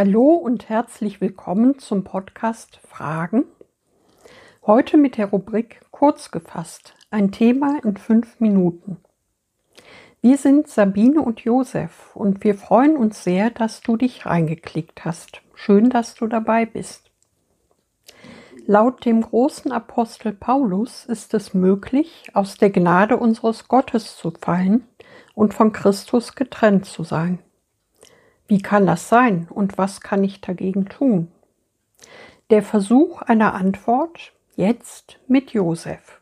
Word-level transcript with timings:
Hallo 0.00 0.34
und 0.34 0.68
herzlich 0.68 1.20
willkommen 1.20 1.80
zum 1.80 2.04
Podcast 2.04 2.78
Fragen. 2.86 3.46
Heute 4.64 4.96
mit 4.96 5.16
der 5.16 5.26
Rubrik 5.26 5.80
Kurz 5.90 6.30
gefasst, 6.30 6.94
ein 7.10 7.32
Thema 7.32 7.80
in 7.82 7.96
fünf 7.96 8.38
Minuten. 8.38 8.98
Wir 10.20 10.38
sind 10.38 10.68
Sabine 10.68 11.20
und 11.20 11.40
Josef 11.40 12.14
und 12.14 12.44
wir 12.44 12.54
freuen 12.54 12.96
uns 12.96 13.24
sehr, 13.24 13.50
dass 13.50 13.80
du 13.80 13.96
dich 13.96 14.24
reingeklickt 14.24 15.04
hast. 15.04 15.42
Schön, 15.56 15.90
dass 15.90 16.14
du 16.14 16.28
dabei 16.28 16.64
bist. 16.64 17.10
Laut 18.66 19.04
dem 19.04 19.20
großen 19.20 19.72
Apostel 19.72 20.32
Paulus 20.32 21.06
ist 21.06 21.34
es 21.34 21.54
möglich, 21.54 22.28
aus 22.34 22.56
der 22.56 22.70
Gnade 22.70 23.16
unseres 23.16 23.66
Gottes 23.66 24.16
zu 24.16 24.30
fallen 24.30 24.86
und 25.34 25.54
von 25.54 25.72
Christus 25.72 26.36
getrennt 26.36 26.84
zu 26.84 27.02
sein. 27.02 27.40
Wie 28.50 28.62
kann 28.62 28.86
das 28.86 29.10
sein 29.10 29.46
und 29.50 29.76
was 29.76 30.00
kann 30.00 30.24
ich 30.24 30.40
dagegen 30.40 30.86
tun? 30.86 31.28
Der 32.48 32.62
Versuch 32.62 33.20
einer 33.20 33.52
Antwort 33.52 34.32
jetzt 34.56 35.20
mit 35.28 35.50
Josef. 35.50 36.18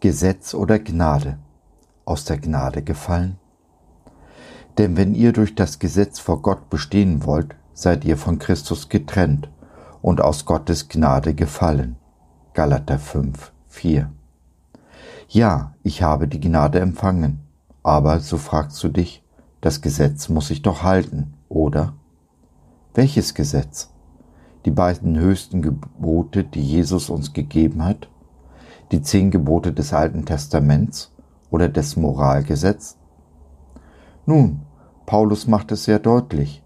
Gesetz 0.00 0.54
oder 0.54 0.80
Gnade? 0.80 1.38
Aus 2.04 2.24
der 2.24 2.38
Gnade 2.38 2.82
gefallen? 2.82 3.38
Denn 4.76 4.96
wenn 4.96 5.14
ihr 5.14 5.32
durch 5.32 5.54
das 5.54 5.78
Gesetz 5.78 6.18
vor 6.18 6.42
Gott 6.42 6.68
bestehen 6.68 7.24
wollt, 7.24 7.54
seid 7.74 8.04
ihr 8.04 8.16
von 8.16 8.38
Christus 8.38 8.88
getrennt 8.88 9.50
und 10.00 10.20
aus 10.20 10.46
Gottes 10.46 10.88
Gnade 10.88 11.34
gefallen. 11.34 11.96
Galater 12.54 12.98
5, 12.98 13.52
4. 13.66 14.10
Ja, 15.28 15.74
ich 15.82 16.02
habe 16.02 16.28
die 16.28 16.40
Gnade 16.40 16.80
empfangen, 16.80 17.40
aber, 17.82 18.20
so 18.20 18.38
fragst 18.38 18.82
du 18.82 18.88
dich, 18.88 19.22
das 19.60 19.80
Gesetz 19.80 20.28
muss 20.28 20.50
ich 20.50 20.62
doch 20.62 20.82
halten, 20.82 21.34
oder? 21.48 21.94
Welches 22.94 23.34
Gesetz? 23.34 23.90
Die 24.64 24.70
beiden 24.70 25.18
höchsten 25.18 25.60
Gebote, 25.60 26.44
die 26.44 26.62
Jesus 26.62 27.10
uns 27.10 27.32
gegeben 27.32 27.84
hat? 27.84 28.08
Die 28.92 29.02
zehn 29.02 29.30
Gebote 29.30 29.72
des 29.72 29.92
Alten 29.92 30.24
Testaments 30.24 31.12
oder 31.50 31.68
des 31.68 31.96
Moralgesetz? 31.96 32.96
Nun, 34.26 34.62
Paulus 35.06 35.46
macht 35.46 35.72
es 35.72 35.84
sehr 35.84 35.98
deutlich. 35.98 36.62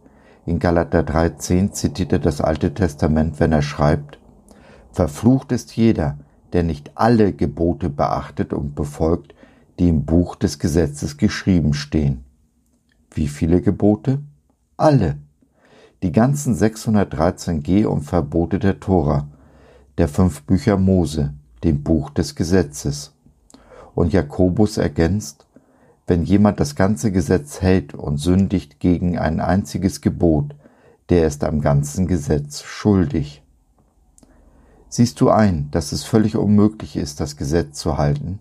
In 0.49 0.61
Galater 0.61 1.01
3,10 1.01 1.73
zitiert 1.73 2.11
er 2.11 2.21
das 2.21 2.41
Alte 2.41 2.73
Testament, 2.73 3.39
wenn 3.39 3.53
er 3.53 3.61
schreibt, 3.61 4.19
Verflucht 4.93 5.53
ist 5.53 5.77
jeder, 5.77 6.17
der 6.55 6.63
nicht 6.63 6.93
alle 6.95 7.35
Gebote 7.35 7.91
beachtet 7.91 8.55
und 8.55 8.75
befolgt, 8.75 9.35
die 9.79 9.91
im 9.91 10.07
Buch 10.07 10.37
des 10.37 10.59
Gesetzes 10.59 11.19
geschrieben 11.19 11.75
stehen. 11.75 12.25
Wie 13.11 13.29
viele 13.29 13.61
Gebote? 13.61 14.21
Alle. 14.79 15.19
Die 16.03 16.13
ganzen 16.13 16.55
613 16.55 17.63
Geh- 17.63 17.85
und 17.85 18.01
Verbote 18.01 18.59
der 18.59 18.81
Tora, 18.81 19.29
der 19.99 20.09
fünf 20.09 20.45
Bücher 20.45 20.79
Mose, 20.79 21.35
dem 21.63 21.83
Buch 21.83 22.09
des 22.09 22.35
Gesetzes. 22.35 23.13
Und 23.95 24.15
Jakobus 24.15 24.79
ergänzt, 24.79 25.47
wenn 26.09 26.25
jemand 26.25 26.59
das 26.59 26.75
ganze 26.75 27.13
Gesetz 27.13 27.61
hält 27.61 27.95
und 27.95 28.17
sündigt 28.17 28.81
gegen 28.81 29.19
ein 29.19 29.41
einziges 29.41 30.01
Gebot, 30.01 30.55
der 31.11 31.27
ist 31.27 31.45
am 31.45 31.61
ganzen 31.61 32.07
Gesetz 32.07 32.63
schuldig. 32.63 33.43
Siehst 34.89 35.21
du 35.21 35.29
ein, 35.29 35.71
dass 35.71 35.93
es 35.93 36.05
völlig 36.05 36.37
unmöglich 36.37 36.97
ist, 36.97 37.21
das 37.21 37.37
Gesetz 37.37 37.79
zu 37.79 37.99
halten? 37.99 38.41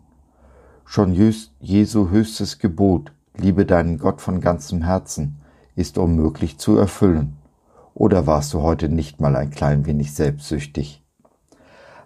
Schon 0.85 1.13
Jesu 1.59 2.09
höchstes 2.09 2.59
Gebot, 2.59 3.11
liebe 3.35 3.65
deinen 3.65 3.97
Gott 3.97 4.21
von 4.21 4.39
ganzem 4.39 4.83
Herzen, 4.83 5.41
ist 5.75 5.97
unmöglich 5.97 6.57
zu 6.57 6.77
erfüllen. 6.77 7.35
Oder 7.93 8.25
warst 8.27 8.53
du 8.53 8.61
heute 8.61 8.87
nicht 8.87 9.19
mal 9.19 9.35
ein 9.35 9.49
klein 9.49 9.85
wenig 9.85 10.13
selbstsüchtig? 10.13 11.03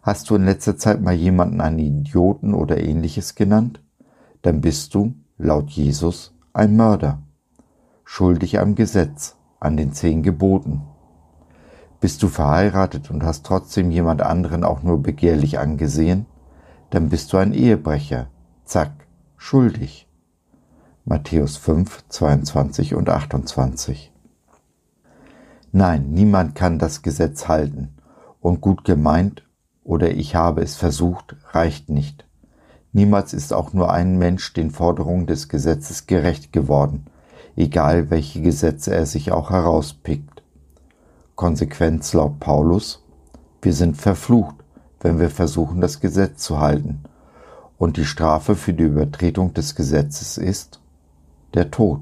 Hast 0.02 0.32
du 0.32 0.36
in 0.36 0.46
letzter 0.46 0.76
Zeit 0.76 1.02
mal 1.02 1.14
jemanden 1.14 1.62
einen 1.62 1.78
Idioten 1.78 2.56
oder 2.56 2.82
ähnliches 2.82 3.36
genannt? 3.36 3.80
Dann 4.42 4.62
bist 4.62 4.96
du, 4.96 5.14
laut 5.42 5.72
Jesus 5.72 6.34
ein 6.54 6.76
Mörder, 6.76 7.20
schuldig 8.04 8.60
am 8.60 8.76
Gesetz, 8.76 9.38
an 9.60 9.76
den 9.76 9.92
zehn 9.94 10.22
Geboten. 10.22 10.84
Bist 12.00 12.22
du 12.24 12.28
verheiratet 12.28 13.10
und 13.10 13.24
hast 13.24 13.46
trotzdem 13.46 13.90
jemand 13.90 14.22
anderen 14.22 14.64
auch 14.64 14.84
nur 14.84 15.02
begehrlich 15.02 15.60
angesehen, 15.60 16.26
dann 16.92 17.10
bist 17.10 17.34
du 17.34 17.38
ein 17.38 17.54
Ehebrecher, 17.54 18.28
zack, 18.66 18.92
schuldig. 19.38 20.08
Matthäus 21.06 21.58
5, 21.58 22.06
22 22.10 22.94
und 22.94 23.10
28. 23.10 24.12
Nein, 25.72 26.12
niemand 26.12 26.54
kann 26.54 26.78
das 26.78 27.02
Gesetz 27.02 27.48
halten, 27.48 27.96
und 28.40 28.62
gut 28.62 28.84
gemeint 28.84 29.44
oder 29.84 30.12
ich 30.12 30.36
habe 30.36 30.62
es 30.62 30.76
versucht 30.76 31.36
reicht 31.52 31.90
nicht. 31.90 32.28
Niemals 32.94 33.34
ist 33.34 33.54
auch 33.54 33.74
nur 33.74 33.92
ein 33.92 34.18
Mensch 34.18 34.54
den 34.54 34.72
Forderungen 34.72 35.26
des 35.26 35.48
Gesetzes 35.48 36.08
gerecht 36.08 36.52
geworden, 36.52 37.06
egal 37.56 38.10
welche 38.10 38.42
Gesetze 38.42 38.94
er 38.94 39.06
sich 39.06 39.32
auch 39.32 39.50
herauspickt. 39.50 40.44
Konsequenz 41.36 42.14
laut 42.14 42.40
Paulus, 42.40 43.04
wir 43.62 43.74
sind 43.74 43.96
verflucht, 43.96 44.56
wenn 45.00 45.20
wir 45.20 45.30
versuchen, 45.30 45.82
das 45.82 46.00
Gesetz 46.00 46.44
zu 46.44 46.60
halten. 46.60 47.04
Und 47.78 47.98
die 47.98 48.06
Strafe 48.06 48.56
für 48.56 48.74
die 48.74 48.84
Übertretung 48.84 49.54
des 49.54 49.76
Gesetzes 49.76 50.38
ist 50.38 50.82
der 51.54 51.72
Tod. 51.72 52.02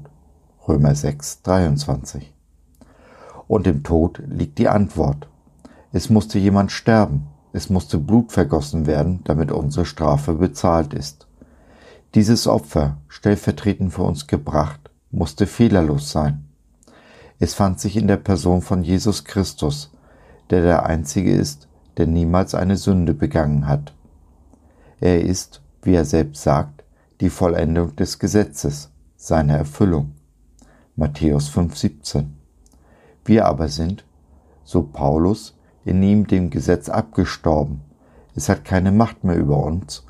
Römer 0.68 0.94
6, 0.94 1.42
23. 1.42 2.34
Und 3.48 3.66
im 3.66 3.82
Tod 3.82 4.22
liegt 4.26 4.58
die 4.58 4.68
Antwort. 4.68 5.28
Es 5.92 6.10
musste 6.10 6.38
jemand 6.38 6.70
sterben, 6.70 7.26
es 7.52 7.70
musste 7.70 7.98
Blut 7.98 8.32
vergossen 8.32 8.86
werden, 8.86 9.20
damit 9.24 9.50
unsere 9.50 9.86
Strafe 9.86 10.34
bezahlt 10.34 10.94
ist. 10.94 11.26
Dieses 12.14 12.46
Opfer, 12.46 12.98
stellvertretend 13.08 13.92
für 13.92 14.02
uns 14.02 14.26
gebracht, 14.26 14.90
musste 15.10 15.46
fehlerlos 15.46 16.10
sein. 16.10 16.44
Es 17.38 17.54
fand 17.54 17.80
sich 17.80 17.96
in 17.96 18.06
der 18.06 18.16
Person 18.16 18.62
von 18.62 18.82
Jesus 18.82 19.24
Christus, 19.24 19.90
der 20.50 20.62
der 20.62 20.86
Einzige 20.86 21.32
ist, 21.32 21.68
der 21.96 22.06
niemals 22.06 22.54
eine 22.54 22.76
Sünde 22.76 23.14
begangen 23.14 23.66
hat. 23.66 23.92
Er 25.00 25.22
ist, 25.22 25.62
wie 25.82 25.94
er 25.94 26.04
selbst 26.04 26.42
sagt, 26.42 26.84
die 27.20 27.30
Vollendung 27.30 27.96
des 27.96 28.18
Gesetzes, 28.18 28.90
seine 29.16 29.56
Erfüllung. 29.56 30.12
Matthäus 30.96 31.50
5,17. 31.50 32.26
Wir 33.24 33.46
aber 33.46 33.68
sind, 33.68 34.04
so 34.64 34.82
Paulus, 34.82 35.54
ihm 35.90 36.26
dem 36.26 36.50
Gesetz 36.50 36.88
abgestorben. 36.88 37.80
Es 38.34 38.48
hat 38.48 38.64
keine 38.64 38.92
Macht 38.92 39.24
mehr 39.24 39.36
über 39.36 39.62
uns 39.62 40.06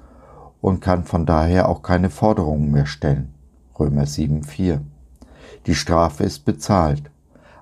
und 0.61 0.81
kann 0.81 1.05
von 1.05 1.27
daher 1.27 1.69
auch 1.69 1.83
keine 1.83 2.11
Forderungen 2.11 2.71
mehr 2.71 2.87
stellen. 2.87 3.35
Römer 3.79 4.05
7,4. 4.05 4.81
Die 5.67 5.75
Strafe 5.75 6.25
ist 6.25 6.45
bezahlt. 6.45 7.11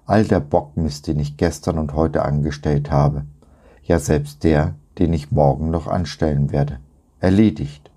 All 0.05 0.25
der 0.25 0.41
Bockmist, 0.41 1.07
den 1.07 1.21
ich 1.21 1.37
gestern 1.37 1.79
und 1.79 1.95
heute 1.95 2.25
angestellt 2.25 2.91
habe, 2.91 3.25
ja 3.83 3.99
selbst 3.99 4.43
der, 4.45 4.75
den 4.99 5.13
ich 5.13 5.31
morgen 5.31 5.71
noch 5.71 5.87
anstellen 5.87 6.51
werde, 6.51 6.81
erledigt. 7.21 7.91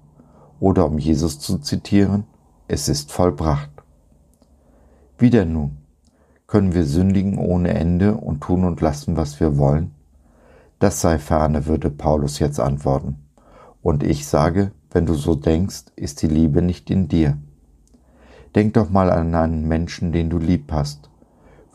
Oder 0.59 0.85
um 0.85 0.99
Jesus 0.99 1.39
zu 1.39 1.57
zitieren, 1.57 2.25
es 2.67 2.87
ist 2.87 3.11
vollbracht. 3.11 3.71
Wieder 5.17 5.45
nun, 5.45 5.77
können 6.47 6.73
wir 6.73 6.85
sündigen 6.85 7.37
ohne 7.37 7.73
Ende 7.73 8.15
und 8.15 8.41
tun 8.41 8.65
und 8.65 8.81
lassen, 8.81 9.17
was 9.17 9.39
wir 9.39 9.57
wollen? 9.57 9.91
Das 10.81 10.99
sei 10.99 11.19
ferne, 11.19 11.67
würde 11.67 11.91
Paulus 11.91 12.39
jetzt 12.39 12.59
antworten. 12.59 13.17
Und 13.83 14.01
ich 14.01 14.25
sage, 14.25 14.71
wenn 14.89 15.05
du 15.05 15.13
so 15.13 15.35
denkst, 15.35 15.83
ist 15.95 16.23
die 16.23 16.27
Liebe 16.27 16.63
nicht 16.63 16.89
in 16.89 17.07
dir. 17.07 17.37
Denk 18.55 18.73
doch 18.73 18.89
mal 18.89 19.11
an 19.11 19.35
einen 19.35 19.67
Menschen, 19.67 20.11
den 20.11 20.31
du 20.31 20.39
lieb 20.39 20.71
hast. 20.71 21.11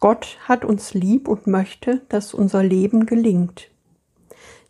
Gott 0.00 0.38
hat 0.44 0.64
uns 0.64 0.94
lieb 0.94 1.28
und 1.28 1.46
möchte, 1.46 2.00
dass 2.08 2.32
unser 2.32 2.62
Leben 2.62 3.04
gelingt. 3.04 3.70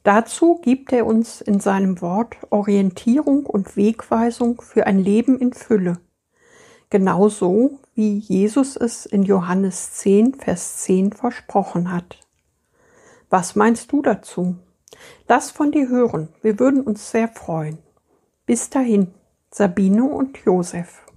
Dazu 0.03 0.61
gibt 0.63 0.93
er 0.93 1.07
uns 1.07 1.41
in 1.41 1.61
seinem 1.61 2.01
Wort 2.01 2.37
Orientierung 2.51 3.47
und 3.47 3.77
Wegweisung 3.77 4.61
für 4.61 4.87
ein 4.87 4.99
Leben 4.99 5.39
in 5.39 5.53
Fülle, 5.53 5.99
genauso 6.89 7.81
wie 7.95 8.19
Jesus 8.19 8.77
es 8.77 9.07
in 9.07 9.25
Johannes 9.25 9.93
10, 9.95 10.35
Vers 10.35 10.79
10 10.79 11.13
versprochen 11.13 11.93
hat. 11.93 12.21
Was 13.29 13.57
meinst 13.57 13.93
du 13.93 14.03
dazu? 14.03 14.57
Lass 15.27 15.51
von 15.51 15.73
dir 15.73 15.89
hören, 15.89 16.29
wir 16.43 16.59
würden 16.59 16.81
uns 16.81 17.11
sehr 17.11 17.29
freuen. 17.29 17.79
Bis 18.47 18.71
dahin, 18.71 19.13
Sabine 19.51 20.05
und 20.05 20.39
Josef. 20.39 21.08